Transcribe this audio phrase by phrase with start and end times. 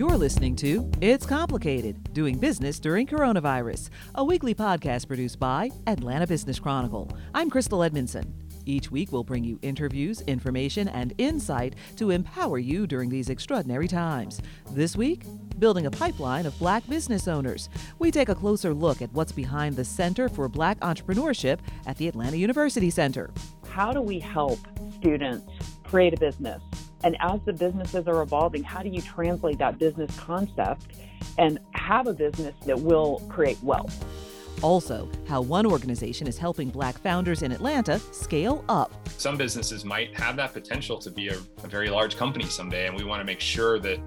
[0.00, 6.26] You're listening to It's Complicated Doing Business During Coronavirus, a weekly podcast produced by Atlanta
[6.26, 7.14] Business Chronicle.
[7.34, 8.32] I'm Crystal Edmondson.
[8.64, 13.88] Each week, we'll bring you interviews, information, and insight to empower you during these extraordinary
[13.88, 14.40] times.
[14.70, 15.24] This week,
[15.58, 17.68] building a pipeline of black business owners.
[17.98, 22.08] We take a closer look at what's behind the Center for Black Entrepreneurship at the
[22.08, 23.30] Atlanta University Center.
[23.68, 24.60] How do we help
[24.98, 25.44] students
[25.84, 26.62] create a business?
[27.02, 30.86] And as the businesses are evolving, how do you translate that business concept
[31.38, 34.04] and have a business that will create wealth?
[34.62, 38.92] Also, how one organization is helping black founders in Atlanta scale up.
[39.16, 42.94] Some businesses might have that potential to be a, a very large company someday, and
[42.94, 43.98] we want to make sure that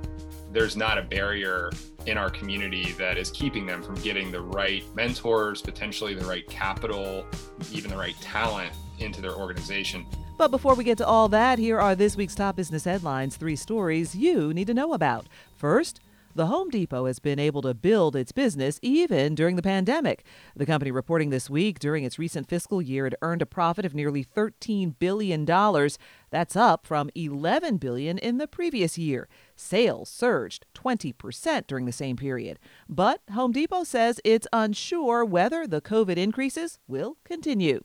[0.52, 1.72] there's not a barrier
[2.06, 6.48] in our community that is keeping them from getting the right mentors, potentially the right
[6.48, 7.26] capital,
[7.72, 10.06] even the right talent into their organization.
[10.36, 13.56] But before we get to all that, here are this week's top business headlines three
[13.56, 15.28] stories you need to know about.
[15.56, 16.00] First,
[16.36, 20.26] the Home Depot has been able to build its business even during the pandemic.
[20.56, 23.94] The company reporting this week during its recent fiscal year it earned a profit of
[23.94, 25.46] nearly $13 billion.
[25.46, 29.28] That's up from 11 billion in the previous year.
[29.56, 32.58] Sales surged 20% during the same period.
[32.90, 37.84] But Home Depot says it's unsure whether the COVID increases will continue.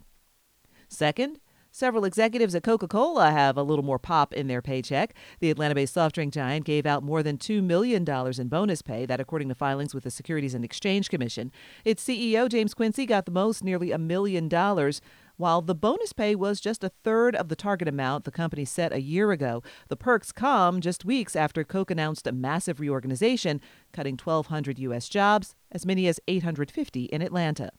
[0.88, 1.38] Second,
[1.78, 5.14] Several executives at Coca Cola have a little more pop in their paycheck.
[5.38, 9.06] The Atlanta based soft drink giant gave out more than $2 million in bonus pay,
[9.06, 11.52] that according to filings with the Securities and Exchange Commission.
[11.84, 15.00] Its CEO, James Quincy, got the most, nearly a million dollars.
[15.36, 18.92] While the bonus pay was just a third of the target amount the company set
[18.92, 23.60] a year ago, the perks come just weeks after Coke announced a massive reorganization,
[23.92, 25.08] cutting 1,200 U.S.
[25.08, 27.70] jobs, as many as 850 in Atlanta.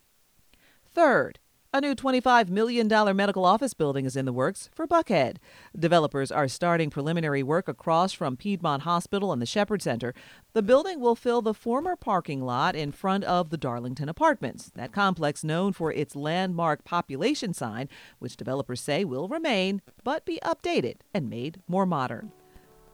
[0.86, 1.40] Third,
[1.72, 5.38] a new $25 million medical office building is in the works for Buckhead.
[5.78, 10.16] Developers are starting preliminary work across from Piedmont Hospital and the Shepherd Center.
[10.54, 14.92] The building will fill the former parking lot in front of the Darlington Apartments, that
[14.92, 17.88] complex known for its landmark population sign,
[18.18, 22.32] which developers say will remain but be updated and made more modern.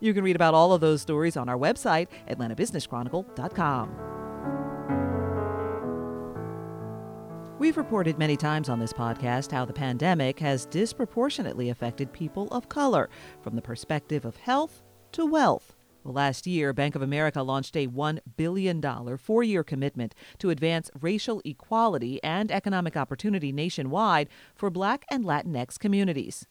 [0.01, 4.14] You can read about all of those stories on our website, atlantabusinesschronicle.com.
[7.65, 12.69] We've reported many times on this podcast how the pandemic has disproportionately affected people of
[12.69, 13.09] color,
[13.41, 14.83] from the perspective of health
[15.13, 15.75] to wealth.
[16.03, 20.91] Well, last year, Bank of America launched a $1 billion four year commitment to advance
[21.01, 26.45] racial equality and economic opportunity nationwide for Black and Latinx communities.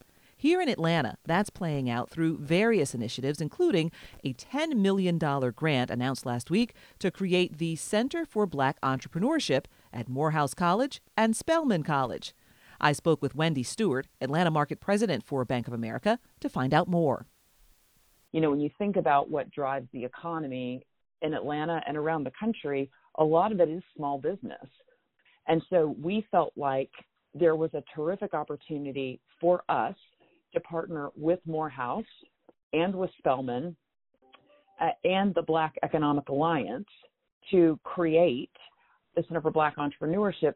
[0.45, 3.91] Here in Atlanta, that's playing out through various initiatives, including
[4.23, 10.07] a $10 million grant announced last week to create the Center for Black Entrepreneurship at
[10.07, 12.35] Morehouse College and Spelman College.
[12.79, 16.89] I spoke with Wendy Stewart, Atlanta Market President for Bank of America, to find out
[16.89, 17.25] more.
[18.33, 20.85] You know, when you think about what drives the economy
[21.23, 24.69] in Atlanta and around the country, a lot of it is small business.
[25.49, 26.91] And so we felt like
[27.33, 29.95] there was a terrific opportunity for us
[30.55, 32.05] to partner with Morehouse
[32.73, 33.77] and with Spelman
[34.81, 36.89] uh, and the Black Economic Alliance
[37.51, 38.51] to create
[39.15, 40.55] the Center for Black Entrepreneurship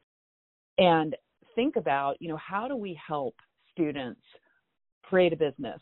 [0.79, 1.15] and
[1.55, 3.35] think about, you know, how do we help
[3.73, 4.21] students
[5.03, 5.81] create a business?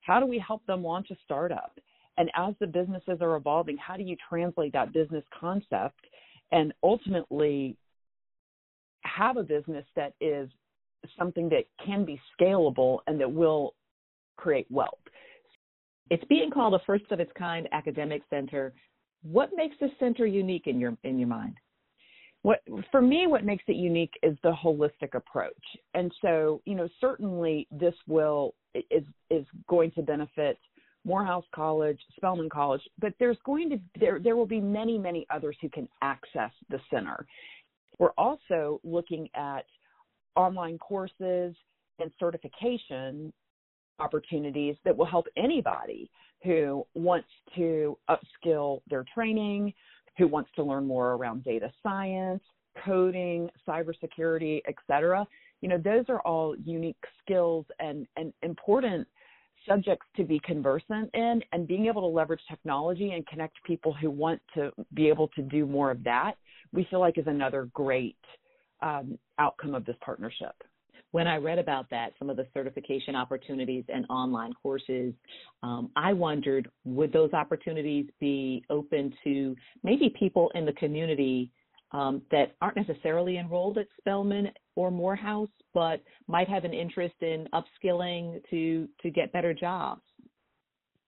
[0.00, 1.72] How do we help them launch a startup?
[2.16, 6.00] And as the businesses are evolving, how do you translate that business concept
[6.50, 7.76] and ultimately
[9.02, 10.48] have a business that is
[11.18, 13.74] something that can be scalable and that will
[14.36, 14.98] create wealth?
[16.10, 18.72] It's being called a first of its kind academic center.
[19.22, 21.54] What makes this center unique in your in your mind?
[22.42, 22.60] what
[22.90, 25.52] for me what makes it unique is the holistic approach
[25.94, 28.54] and so you know certainly this will
[28.90, 30.58] is is going to benefit
[31.04, 35.56] morehouse college spelman college but there's going to there there will be many many others
[35.60, 37.26] who can access the center
[37.98, 39.64] we're also looking at
[40.38, 41.54] online courses
[41.98, 43.32] and certification
[43.98, 46.08] opportunities that will help anybody
[46.44, 49.74] who wants to upskill their training
[50.18, 52.42] who wants to learn more around data science,
[52.84, 55.24] coding, cybersecurity, et cetera.
[55.60, 59.06] You know, those are all unique skills and, and important
[59.66, 64.10] subjects to be conversant in and being able to leverage technology and connect people who
[64.10, 66.34] want to be able to do more of that,
[66.72, 68.16] we feel like is another great
[68.82, 70.54] um, outcome of this partnership
[71.10, 75.14] when I read about that, some of the certification opportunities and online courses,
[75.62, 81.50] um, I wondered would those opportunities be open to maybe people in the community
[81.92, 87.48] um, that aren't necessarily enrolled at Spelman or Morehouse, but might have an interest in
[87.54, 90.02] upskilling to to get better jobs?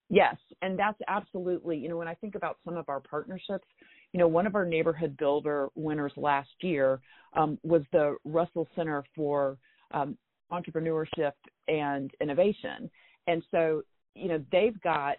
[0.09, 3.67] Yes, and that's absolutely, you know, when I think about some of our partnerships,
[4.13, 7.01] you know, one of our neighborhood builder winners last year
[7.35, 9.57] um, was the Russell Center for
[9.93, 10.17] um,
[10.53, 11.33] Entrepreneurship
[11.69, 12.91] and Innovation.
[13.27, 13.83] And so,
[14.15, 15.17] you know, they've got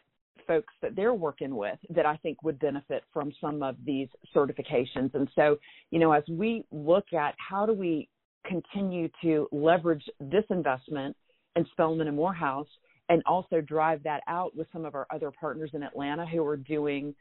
[0.48, 5.14] folks that they're working with that I think would benefit from some of these certifications.
[5.14, 5.58] And so,
[5.92, 8.10] you know, as we look at how do we
[8.46, 11.16] continue to leverage this investment
[11.56, 12.68] in Spelman and Morehouse
[13.10, 16.58] and also drive that out with some of our other partners in Atlanta who are
[16.58, 17.14] doing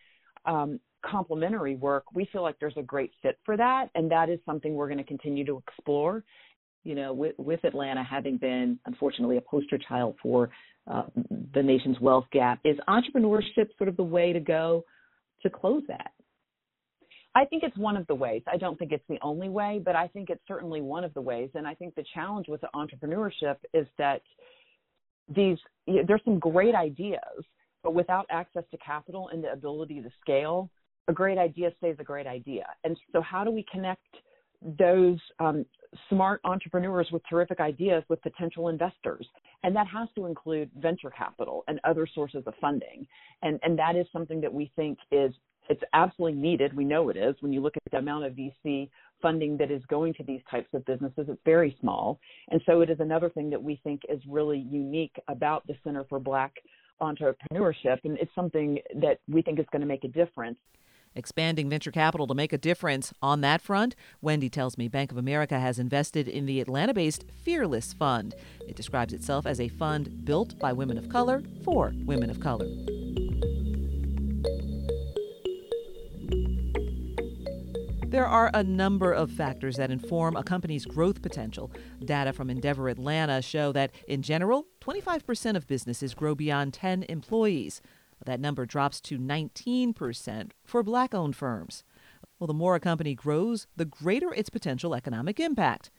[0.45, 3.89] um, complementary work, we feel like there's a great fit for that.
[3.95, 6.25] And that is something we're going to continue to explore.
[6.83, 10.51] You know, with, with Atlanta having been, unfortunately, a poster child for
[10.91, 11.03] uh,
[11.55, 14.85] the nation's wealth gap, is entrepreneurship sort of the way to go
[15.43, 16.13] to close that?
[17.35, 18.43] I think it's one of the ways.
[18.53, 21.21] I don't think it's the only way, but I think it's certainly one of the
[21.21, 21.51] ways.
[21.55, 24.23] And I think the challenge with the entrepreneurship is that
[25.35, 27.45] these there's some great ideas,
[27.82, 30.71] but without access to capital and the ability to scale,
[31.09, 32.67] a great idea stays a great idea.
[32.85, 34.06] And so, how do we connect
[34.79, 35.65] those um,
[36.09, 39.27] smart entrepreneurs with terrific ideas with potential investors?
[39.62, 43.06] And that has to include venture capital and other sources of funding.
[43.43, 45.32] And, and that is something that we think is
[45.69, 46.77] it's absolutely needed.
[46.77, 47.37] We know it is.
[47.41, 48.91] When you look at the amount of VC
[49.23, 52.19] funding that is going to these types of businesses, it's very small.
[52.50, 56.05] And so it is another thing that we think is really unique about the Center
[56.09, 56.55] for Black
[57.00, 57.99] Entrepreneurship.
[58.05, 60.58] And it's something that we think is going to make a difference
[61.14, 63.97] expanding venture capital to make a difference on that front.
[64.20, 68.35] Wendy tells me Bank of America has invested in the Atlanta based Fearless Fund.
[68.67, 72.67] It describes itself as a fund built by women of color for women of color.
[78.20, 81.72] There are a number of factors that inform a company's growth potential.
[82.05, 87.81] Data from Endeavor Atlanta show that, in general, 25% of businesses grow beyond 10 employees.
[88.26, 91.82] That number drops to 19% for black owned firms.
[92.38, 95.90] Well, the more a company grows, the greater its potential economic impact.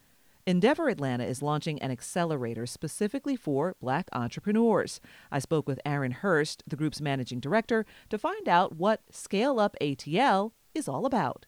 [0.46, 5.02] Endeavor Atlanta is launching an accelerator specifically for black entrepreneurs.
[5.32, 9.76] I spoke with Aaron Hurst, the group's managing director, to find out what Scale Up
[9.82, 11.48] ATL is all about.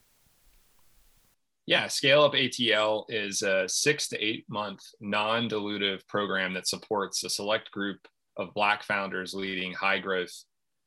[1.66, 7.24] Yeah, Scale Up ATL is a six to eight month non dilutive program that supports
[7.24, 8.06] a select group
[8.36, 10.32] of Black founders leading high growth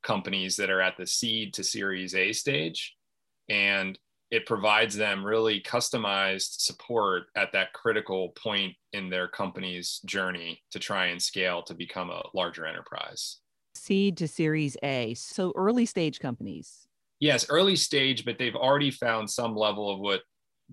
[0.03, 2.95] companies that are at the seed to series A stage.
[3.49, 3.97] And
[4.29, 10.79] it provides them really customized support at that critical point in their company's journey to
[10.79, 13.37] try and scale to become a larger enterprise.
[13.73, 15.13] Seed to series A.
[15.15, 16.87] So early stage companies.
[17.19, 20.21] Yes, early stage, but they've already found some level of what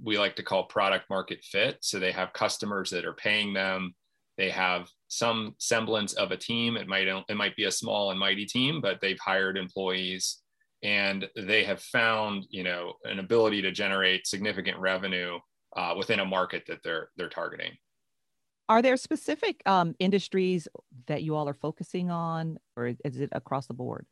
[0.03, 1.79] we like to call product market fit.
[1.81, 3.95] So they have customers that are paying them
[4.37, 6.77] they have some semblance of a team.
[6.77, 10.41] It might it might be a small and mighty team, but they've hired employees
[10.83, 15.39] and they have found you know an ability to generate significant revenue
[15.77, 17.73] uh, within a market that they're they're targeting.
[18.69, 20.67] Are there specific um, industries
[21.07, 24.07] that you all are focusing on, or is it across the board?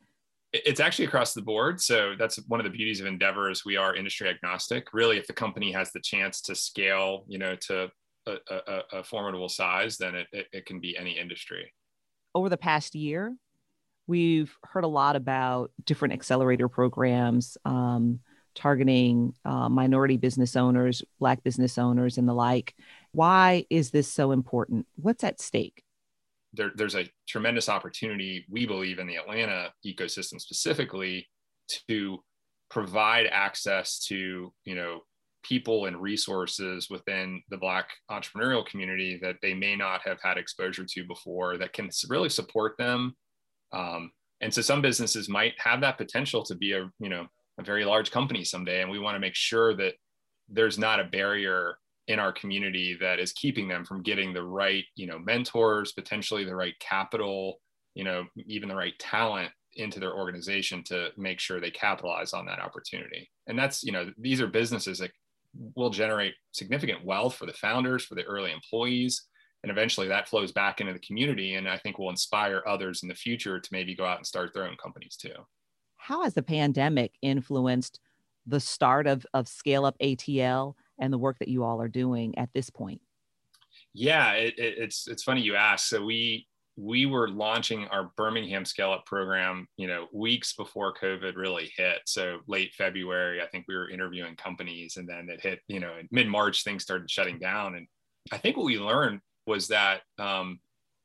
[0.53, 1.81] It's actually across the board.
[1.81, 4.93] So that's one of the beauties of Endeavor is we are industry agnostic.
[4.93, 7.89] Really, if the company has the chance to scale, you know, to
[8.27, 11.73] a, a, a formidable size, then it, it, it can be any industry.
[12.35, 13.35] Over the past year,
[14.07, 18.19] we've heard a lot about different accelerator programs um,
[18.55, 22.75] targeting uh, minority business owners, Black business owners, and the like.
[23.11, 24.85] Why is this so important?
[24.95, 25.83] What's at stake?
[26.53, 31.27] There, there's a tremendous opportunity, we believe, in the Atlanta ecosystem specifically
[31.89, 32.19] to
[32.69, 35.01] provide access to you know
[35.43, 40.85] people and resources within the Black entrepreneurial community that they may not have had exposure
[40.85, 43.15] to before that can really support them.
[43.73, 47.27] Um, and so some businesses might have that potential to be a, you know,
[47.59, 48.81] a very large company someday.
[48.81, 49.93] And we want to make sure that
[50.49, 54.83] there's not a barrier in our community that is keeping them from getting the right,
[54.95, 57.59] you know, mentors, potentially the right capital,
[57.95, 62.45] you know, even the right talent into their organization to make sure they capitalize on
[62.45, 63.29] that opportunity.
[63.47, 65.11] And that's, you know, these are businesses that
[65.75, 69.25] will generate significant wealth for the founders, for the early employees,
[69.63, 71.55] and eventually that flows back into the community.
[71.55, 74.53] And I think will inspire others in the future to maybe go out and start
[74.53, 75.35] their own companies too.
[75.95, 77.99] How has the pandemic influenced
[78.45, 82.37] the start of, of Scale Up ATL and the work that you all are doing
[82.37, 83.01] at this point?
[83.93, 85.87] Yeah, it, it, it's it's funny you ask.
[85.87, 91.35] So we we were launching our Birmingham scale up program, you know, weeks before COVID
[91.35, 91.99] really hit.
[92.05, 95.93] So late February, I think we were interviewing companies and then it hit, you know,
[95.99, 97.75] in mid March, things started shutting down.
[97.75, 97.87] And
[98.31, 100.59] I think what we learned was that um,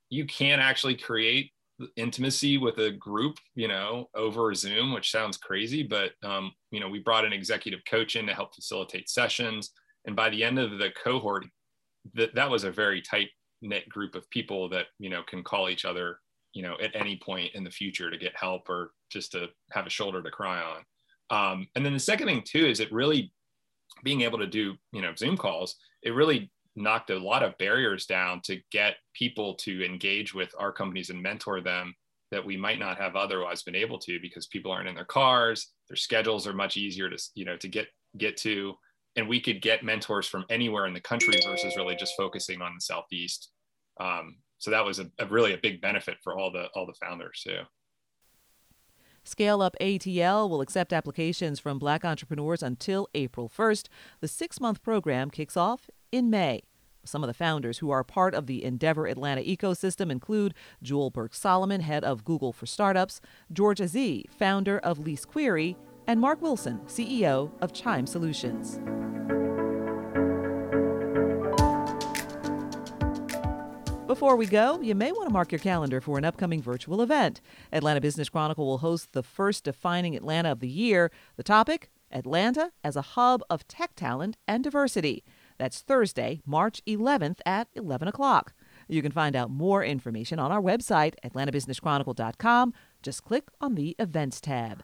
[0.09, 1.52] you can actually create
[1.97, 6.89] intimacy with a group, you know, over Zoom, which sounds crazy, but um, you know,
[6.89, 9.71] we brought an executive coach in to help facilitate sessions,
[10.07, 11.47] and by the end of the cohort,
[12.15, 13.29] that that was a very tight
[13.63, 16.19] knit group of people that you know can call each other,
[16.53, 19.87] you know, at any point in the future to get help or just to have
[19.87, 20.85] a shoulder to cry on.
[21.31, 23.33] Um, and then the second thing too is it really
[24.05, 25.77] being able to do you know Zoom calls.
[26.03, 30.73] It really knocked a lot of barriers down to get people to engage with our
[30.73, 31.95] companies and mentor them
[32.31, 35.73] that we might not have otherwise been able to because people aren't in their cars
[35.89, 38.75] their schedules are much easier to you know to get get to.
[39.17, 42.73] And we could get mentors from anywhere in the country versus really just focusing on
[42.75, 43.51] the southeast.
[43.99, 46.95] Um, so that was a, a really a big benefit for all the all the
[46.95, 47.61] founders too.
[49.25, 53.89] Scale Up ATL will accept applications from black entrepreneurs until April 1st.
[54.21, 56.62] The six month program kicks off in May.
[57.05, 61.35] Some of the founders who are part of the Endeavor Atlanta ecosystem include Jewel Burke
[61.35, 63.21] Solomon, head of Google for Startups,
[63.53, 68.79] George Azih, founder of LeaseQuery, and Mark Wilson, CEO of Chime Solutions.
[74.07, 77.43] Before we go, you may want to mark your calendar for an upcoming virtual event.
[77.73, 81.11] Atlanta Business Chronicle will host the first Defining Atlanta of the year.
[81.37, 85.25] The topic Atlanta as a hub of tech talent and diversity.
[85.59, 88.53] That's Thursday, March 11th at 11 o'clock.
[88.88, 92.73] You can find out more information on our website, atlantabusinesschronicle.com.
[93.03, 94.83] Just click on the Events tab.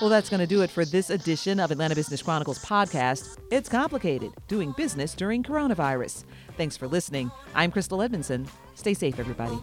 [0.00, 3.38] Well, that's going to do it for this edition of Atlanta Business Chronicles podcast.
[3.50, 6.24] It's complicated doing business during coronavirus.
[6.56, 7.32] Thanks for listening.
[7.54, 8.46] I'm Crystal Edmondson.
[8.74, 9.58] Stay safe, everybody.